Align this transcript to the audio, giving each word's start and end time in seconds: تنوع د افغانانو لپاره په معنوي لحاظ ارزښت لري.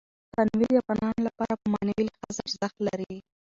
تنوع 0.33 0.67
د 0.71 0.75
افغانانو 0.83 1.21
لپاره 1.27 1.53
په 1.61 1.65
معنوي 1.73 2.03
لحاظ 2.09 2.35
ارزښت 2.45 2.77
لري. 2.87 3.15